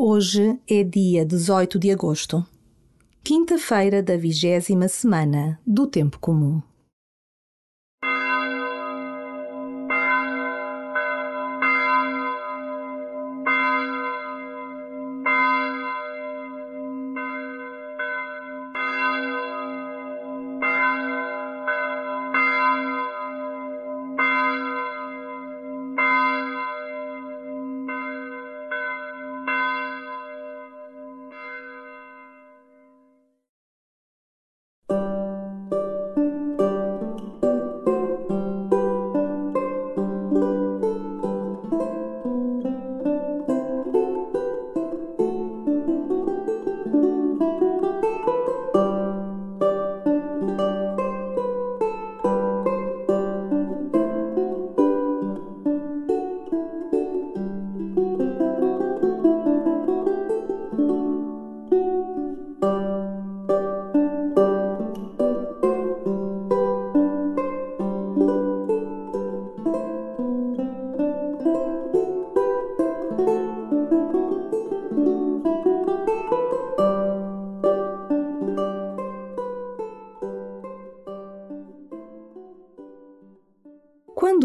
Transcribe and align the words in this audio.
Hoje 0.00 0.56
é 0.70 0.84
dia 0.84 1.26
18 1.26 1.76
de 1.76 1.90
agosto, 1.90 2.46
quinta-feira 3.24 4.00
da 4.00 4.16
vigésima 4.16 4.86
semana 4.86 5.58
do 5.66 5.88
Tempo 5.88 6.20
Comum. 6.20 6.62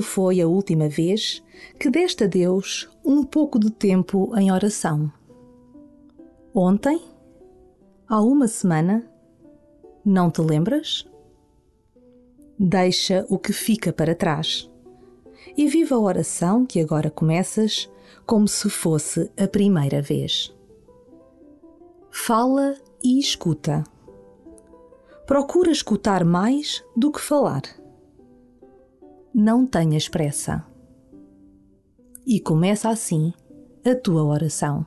Quando 0.00 0.06
foi 0.06 0.40
a 0.40 0.48
última 0.48 0.88
vez 0.88 1.44
que 1.78 1.90
deste 1.90 2.24
a 2.24 2.26
Deus 2.26 2.88
um 3.04 3.22
pouco 3.22 3.58
de 3.58 3.70
tempo 3.70 4.34
em 4.34 4.50
oração? 4.50 5.12
Ontem? 6.54 7.02
Há 8.08 8.22
uma 8.22 8.48
semana? 8.48 9.04
Não 10.02 10.30
te 10.30 10.40
lembras? 10.40 11.06
Deixa 12.58 13.26
o 13.28 13.38
que 13.38 13.52
fica 13.52 13.92
para 13.92 14.14
trás 14.14 14.70
e 15.54 15.68
viva 15.68 15.96
a 15.96 16.00
oração 16.00 16.64
que 16.64 16.80
agora 16.80 17.10
começas 17.10 17.86
como 18.24 18.48
se 18.48 18.70
fosse 18.70 19.30
a 19.38 19.46
primeira 19.46 20.00
vez. 20.00 20.50
Fala 22.10 22.74
e 23.04 23.18
escuta. 23.18 23.84
Procura 25.26 25.70
escutar 25.70 26.24
mais 26.24 26.82
do 26.96 27.12
que 27.12 27.20
falar 27.20 27.79
não 29.34 29.66
tenhas 29.66 30.08
pressa. 30.08 30.64
E 32.26 32.40
começa 32.40 32.88
assim 32.88 33.32
a 33.84 33.94
tua 33.94 34.24
oração. 34.24 34.84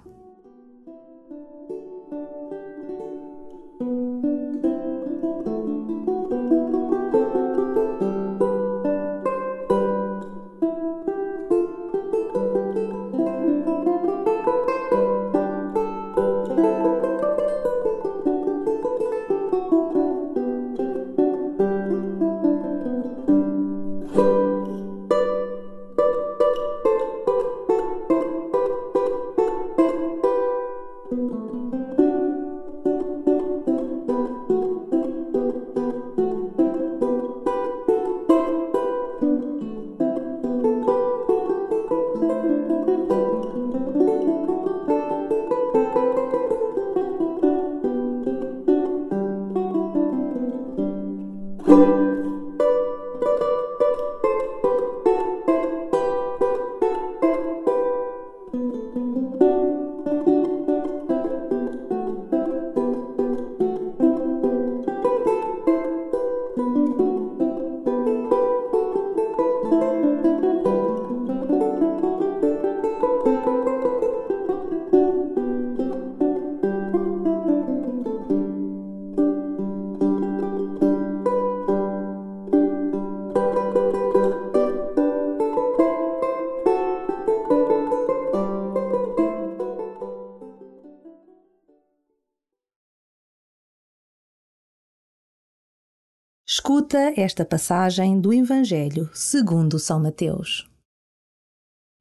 Escuta 96.63 97.13
esta 97.17 97.43
passagem 97.43 98.21
do 98.21 98.31
Evangelho 98.31 99.09
segundo 99.13 99.77
São 99.77 99.99
Mateus. 99.99 100.65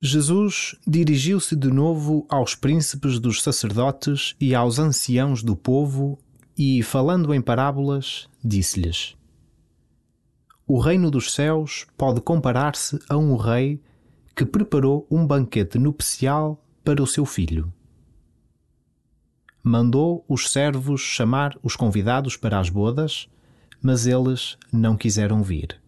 Jesus 0.01 0.77
dirigiu-se 0.87 1.57
de 1.57 1.67
novo 1.67 2.25
aos 2.29 2.55
príncipes 2.55 3.19
dos 3.19 3.43
sacerdotes 3.43 4.37
e 4.41 4.55
aos 4.55 4.79
anciãos 4.79 5.43
do 5.43 5.57
povo 5.57 6.17
e, 6.57 6.81
falando 6.81 7.35
em 7.35 7.43
parábolas, 7.43 8.29
disse-lhes: 8.41 9.17
O 10.65 10.79
reino 10.79 11.11
dos 11.11 11.35
céus 11.35 11.85
pode 11.97 12.21
comparar-se 12.21 13.01
a 13.09 13.17
um 13.17 13.35
rei 13.35 13.83
que 14.33 14.47
preparou 14.47 15.09
um 15.11 15.27
banquete 15.27 15.77
nupcial 15.77 16.65
para 16.85 17.03
o 17.03 17.07
seu 17.07 17.27
filho. 17.27 17.75
Mandou 19.61 20.25
os 20.29 20.53
servos 20.53 21.01
chamar 21.01 21.59
os 21.65 21.75
convidados 21.75 22.37
para 22.37 22.61
as 22.61 22.71
bodas 22.71 23.29
mas 23.83 24.07
eles 24.07 24.57
não 24.73 24.97
quiseram 24.97 25.43
vir. 25.43 25.81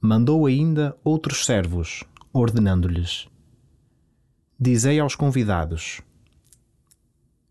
Mandou 0.00 0.46
ainda 0.46 0.96
outros 1.04 1.44
servos, 1.44 2.02
ordenando-lhes: 2.32 3.28
Dizei 4.58 4.98
aos 4.98 5.14
convidados: 5.14 6.00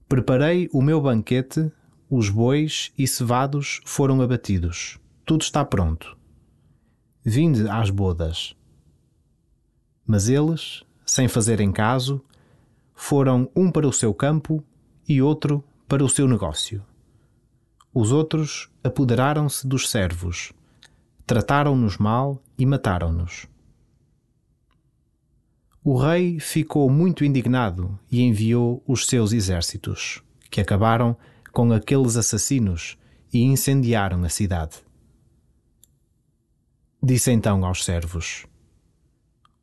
Preparei 0.08 0.70
o 0.74 0.82
meu 0.82 1.00
banquete, 1.00 1.72
os 2.10 2.30
bois 2.30 2.92
e 2.98 3.08
cevados 3.08 3.82
foram 3.86 4.22
abatidos, 4.22 5.00
tudo 5.26 5.42
está 5.42 5.64
pronto. 5.64 6.18
Vinde 7.24 7.68
às 7.70 7.90
bodas. 7.90 8.56
Mas 10.06 10.28
eles, 10.28 10.84
sem 11.06 11.28
fazerem 11.28 11.72
caso, 11.72 12.24
foram 12.94 13.50
um 13.56 13.72
para 13.72 13.88
o 13.88 13.94
seu 13.94 14.14
campo 14.14 14.64
e 15.08 15.22
outro 15.22 15.64
para 15.88 16.04
o 16.04 16.10
seu 16.10 16.28
negócio. 16.28 16.84
Os 17.94 18.12
outros 18.12 18.72
apoderaram-se 18.84 19.68
dos 19.68 19.90
servos, 19.90 20.52
trataram-nos 21.28 21.98
mal 21.98 22.42
e 22.58 22.66
mataram-nos. 22.66 23.48
O 25.84 25.96
rei 25.96 26.40
ficou 26.40 26.90
muito 26.90 27.24
indignado 27.24 28.00
e 28.12 28.24
enviou 28.24 28.82
os 28.88 29.06
seus 29.06 29.32
exércitos, 29.32 30.24
que 30.50 30.60
acabaram 30.60 31.16
com 31.52 31.72
aqueles 31.72 32.18
assassinos 32.18 32.98
e 33.32 33.44
incendiaram 33.44 34.24
a 34.24 34.30
cidade. 34.30 34.78
Disse 37.02 37.32
então 37.32 37.64
aos 37.64 37.86
servos: 37.86 38.48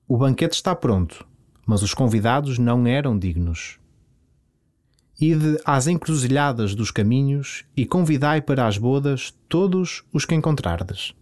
O 0.07 0.17
banquete 0.17 0.55
está 0.55 0.77
pronto, 0.77 1.27
Mas 1.67 1.83
os 1.83 1.95
convidados 1.95 2.59
não 2.59 2.87
eram 2.87 3.19
dignos. 3.19 3.80
Ide 5.21 5.61
às 5.67 5.87
encruzilhadas 5.87 6.75
dos 6.75 6.91
caminhos 6.91 7.65
e 7.77 7.85
convidai 7.85 8.41
para 8.41 8.67
as 8.67 8.79
bodas 8.79 9.35
todos 9.51 10.03
os 10.11 10.25
que 10.25 10.35
encontrardes. 10.35 11.15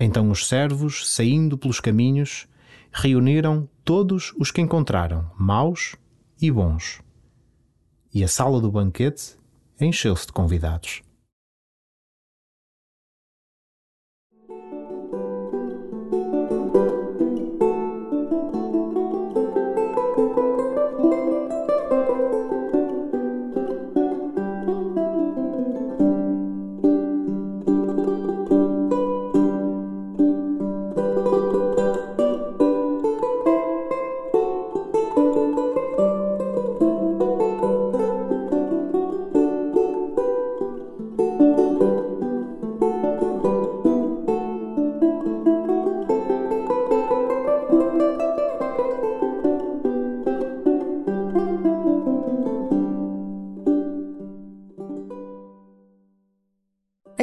Então 0.00 0.30
os 0.30 0.46
servos, 0.46 1.06
saindo 1.10 1.58
pelos 1.58 1.80
caminhos, 1.80 2.48
reuniram 2.90 3.68
todos 3.84 4.32
os 4.38 4.50
que 4.50 4.62
encontraram, 4.62 5.30
maus 5.38 5.94
e 6.40 6.50
bons. 6.50 7.02
E 8.14 8.24
a 8.24 8.28
sala 8.28 8.62
do 8.62 8.72
banquete 8.72 9.36
encheu-se 9.78 10.26
de 10.26 10.32
convidados. 10.32 11.03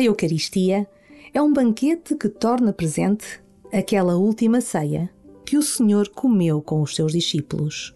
A 0.01 0.03
Eucaristia 0.03 0.89
é 1.31 1.39
um 1.39 1.53
banquete 1.53 2.15
que 2.15 2.27
torna 2.27 2.74
presente 2.74 3.39
aquela 3.71 4.15
última 4.15 4.59
ceia 4.59 5.13
que 5.45 5.56
o 5.59 5.62
Senhor 5.62 6.09
comeu 6.09 6.59
com 6.59 6.81
os 6.81 6.95
seus 6.95 7.12
discípulos 7.12 7.95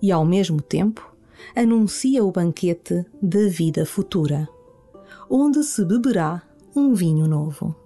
e, 0.00 0.10
ao 0.10 0.24
mesmo 0.24 0.62
tempo, 0.62 1.14
anuncia 1.54 2.24
o 2.24 2.32
banquete 2.32 3.04
da 3.20 3.46
vida 3.46 3.84
futura, 3.84 4.48
onde 5.28 5.62
se 5.64 5.84
beberá 5.84 6.42
um 6.74 6.94
vinho 6.94 7.26
novo. 7.26 7.76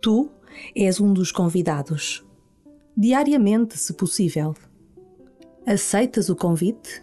Tu 0.00 0.30
és 0.74 0.98
um 0.98 1.12
dos 1.12 1.30
convidados, 1.30 2.24
diariamente, 2.96 3.76
se 3.76 3.92
possível. 3.92 4.54
Aceitas 5.66 6.30
o 6.30 6.34
convite? 6.34 7.02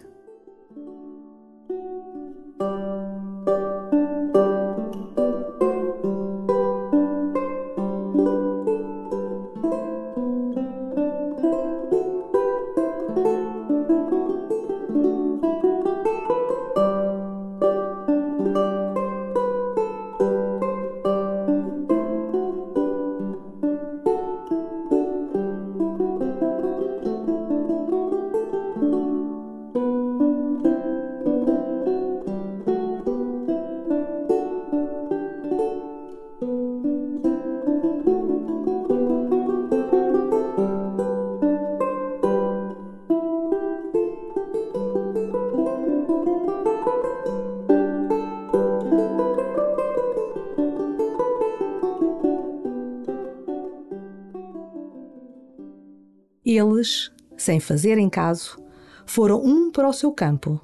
Eles, 56.56 57.12
sem 57.36 57.60
fazerem 57.60 58.08
caso, 58.08 58.56
foram 59.04 59.42
um 59.44 59.70
para 59.70 59.88
o 59.88 59.92
seu 59.92 60.12
campo 60.12 60.60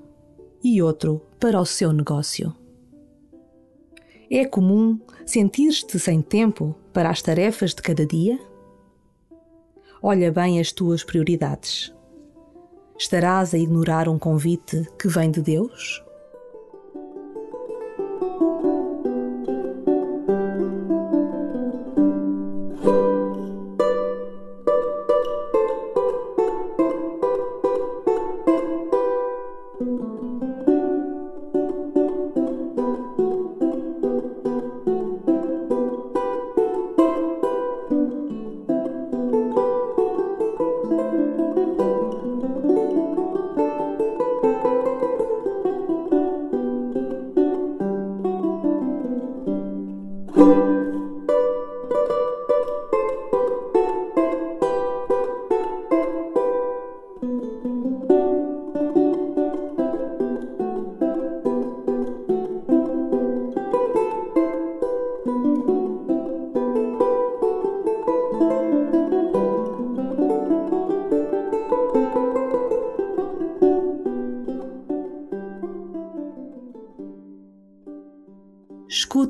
e 0.62 0.80
outro 0.80 1.20
para 1.38 1.60
o 1.60 1.66
seu 1.66 1.92
negócio. 1.92 2.54
É 4.30 4.44
comum 4.46 4.98
sentir-te 5.26 5.98
sem 5.98 6.22
tempo 6.22 6.74
para 6.92 7.10
as 7.10 7.20
tarefas 7.20 7.74
de 7.74 7.82
cada 7.82 8.06
dia? 8.06 8.38
Olha 10.02 10.32
bem 10.32 10.58
as 10.58 10.72
tuas 10.72 11.04
prioridades. 11.04 11.94
Estarás 12.98 13.52
a 13.52 13.58
ignorar 13.58 14.08
um 14.08 14.18
convite 14.18 14.88
que 14.98 15.08
vem 15.08 15.30
de 15.30 15.42
Deus? 15.42 16.01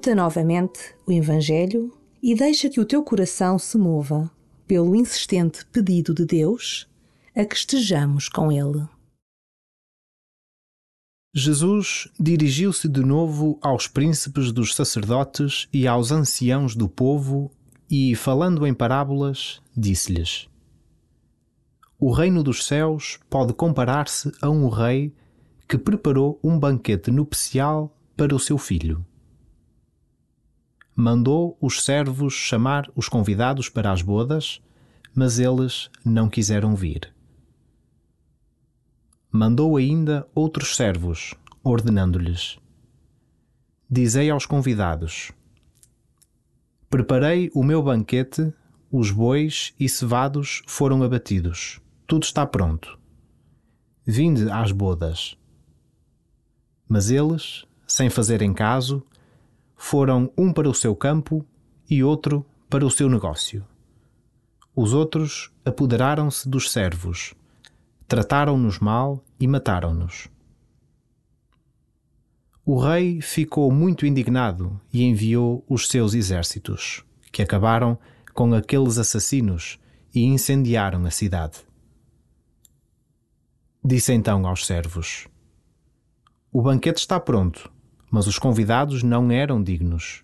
Escuta 0.02 0.16
novamente 0.16 0.96
o 1.06 1.12
Evangelho 1.12 1.96
e 2.20 2.34
deixa 2.34 2.68
que 2.68 2.80
o 2.80 2.84
teu 2.84 3.04
coração 3.04 3.56
se 3.56 3.78
mova 3.78 4.28
pelo 4.66 4.96
insistente 4.96 5.64
pedido 5.66 6.12
de 6.12 6.26
Deus 6.26 6.88
a 7.36 7.44
que 7.44 7.54
estejamos 7.54 8.28
com 8.28 8.50
Ele. 8.50 8.84
Jesus 11.32 12.08
dirigiu-se 12.18 12.88
de 12.88 13.00
novo 13.00 13.60
aos 13.62 13.86
príncipes 13.86 14.50
dos 14.50 14.74
sacerdotes 14.74 15.68
e 15.72 15.86
aos 15.86 16.10
anciãos 16.10 16.74
do 16.74 16.88
povo 16.88 17.52
e, 17.88 18.16
falando 18.16 18.66
em 18.66 18.74
parábolas, 18.74 19.62
disse-lhes: 19.76 20.48
O 21.96 22.10
reino 22.10 22.42
dos 22.42 22.66
céus 22.66 23.20
pode 23.30 23.52
comparar-se 23.52 24.32
a 24.42 24.50
um 24.50 24.68
rei 24.68 25.14
que 25.68 25.78
preparou 25.78 26.40
um 26.42 26.58
banquete 26.58 27.12
nupcial 27.12 27.96
para 28.16 28.34
o 28.34 28.40
seu 28.40 28.58
filho 28.58 29.06
mandou 30.94 31.56
os 31.60 31.82
servos 31.82 32.34
chamar 32.34 32.90
os 32.94 33.08
convidados 33.08 33.68
para 33.68 33.90
as 33.90 34.02
bodas, 34.02 34.60
mas 35.14 35.38
eles 35.38 35.90
não 36.04 36.28
quiseram 36.28 36.74
vir. 36.74 37.12
Mandou 39.30 39.76
ainda 39.76 40.28
outros 40.34 40.76
servos, 40.76 41.34
ordenando-lhes: 41.64 42.58
Dizei 43.90 44.30
aos 44.30 44.46
convidados: 44.46 45.32
Preparei 46.90 47.50
o 47.54 47.64
meu 47.64 47.82
banquete, 47.82 48.52
os 48.90 49.10
bois 49.10 49.74
e 49.80 49.88
cevados 49.88 50.62
foram 50.66 51.02
abatidos, 51.02 51.80
tudo 52.06 52.24
está 52.24 52.44
pronto. 52.44 52.98
Vinde 54.04 54.50
às 54.50 54.72
bodas. 54.72 55.36
Mas 56.86 57.10
eles, 57.10 57.64
sem 57.86 58.10
fazerem 58.10 58.52
caso, 58.52 59.02
foram 59.84 60.32
um 60.38 60.52
para 60.52 60.70
o 60.70 60.74
seu 60.74 60.94
campo 60.94 61.44
e 61.90 62.04
outro 62.04 62.46
para 62.70 62.86
o 62.86 62.90
seu 62.90 63.10
negócio. 63.10 63.66
Os 64.76 64.94
outros 64.94 65.52
apoderaram-se 65.64 66.48
dos 66.48 66.70
servos, 66.70 67.34
trataram-nos 68.06 68.78
mal 68.78 69.24
e 69.40 69.46
mataram-nos. 69.48 70.28
O 72.64 72.78
rei 72.78 73.20
ficou 73.20 73.72
muito 73.72 74.06
indignado 74.06 74.80
e 74.92 75.02
enviou 75.02 75.64
os 75.68 75.88
seus 75.88 76.14
exércitos, 76.14 77.04
que 77.32 77.42
acabaram 77.42 77.98
com 78.32 78.54
aqueles 78.54 78.98
assassinos 78.98 79.80
e 80.14 80.22
incendiaram 80.22 81.04
a 81.04 81.10
cidade. 81.10 81.58
Disse 83.84 84.12
então 84.12 84.46
aos 84.46 84.64
servos: 84.64 85.26
O 86.52 86.62
banquete 86.62 87.00
está 87.00 87.18
pronto, 87.18 87.70
mas 88.12 88.26
os 88.26 88.38
convidados 88.38 89.02
não 89.02 89.32
eram 89.32 89.62
dignos. 89.62 90.22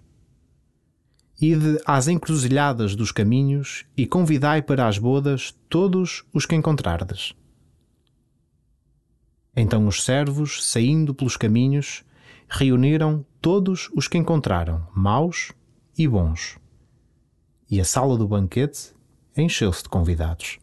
Ide 1.40 1.80
às 1.86 2.06
encruzilhadas 2.06 2.94
dos 2.94 3.10
caminhos 3.10 3.86
e 3.96 4.06
convidai 4.06 4.60
para 4.60 4.86
as 4.86 4.98
bodas 4.98 5.56
todos 5.70 6.22
os 6.30 6.44
que 6.44 6.54
encontrardes. 6.54 7.32
Então 9.56 9.86
os 9.86 10.04
servos, 10.04 10.66
saindo 10.66 11.14
pelos 11.14 11.38
caminhos, 11.38 12.04
reuniram 12.46 13.24
todos 13.40 13.88
os 13.96 14.06
que 14.06 14.18
encontraram, 14.18 14.86
maus 14.94 15.52
e 15.96 16.06
bons. 16.06 16.58
E 17.70 17.80
a 17.80 17.84
sala 17.86 18.18
do 18.18 18.28
banquete 18.28 18.92
encheu-se 19.34 19.82
de 19.82 19.88
convidados. 19.88 20.58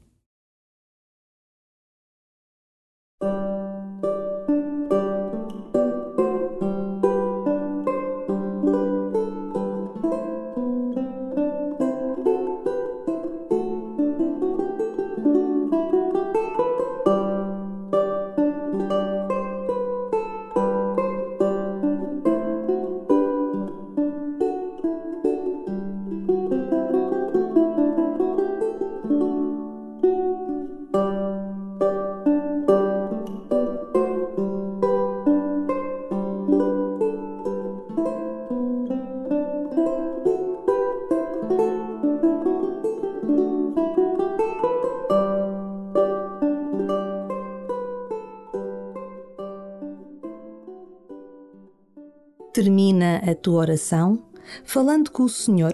Termina 52.56 53.18
a 53.18 53.36
tua 53.36 53.60
oração 53.60 54.24
falando 54.64 55.12
com 55.12 55.24
o 55.24 55.30
Senhor 55.30 55.74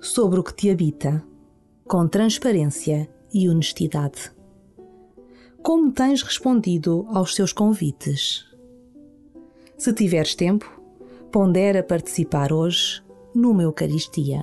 sobre 0.00 0.40
o 0.40 0.42
que 0.42 0.54
te 0.54 0.70
habita, 0.70 1.22
com 1.84 2.08
transparência 2.08 3.06
e 3.34 3.50
honestidade. 3.50 4.32
Como 5.62 5.92
tens 5.92 6.22
respondido 6.22 7.06
aos 7.10 7.34
seus 7.34 7.52
convites? 7.52 8.46
Se 9.76 9.92
tiveres 9.92 10.34
tempo, 10.34 10.80
pondera 11.30 11.82
participar 11.82 12.50
hoje 12.50 13.02
numa 13.34 13.64
Eucaristia. 13.64 14.42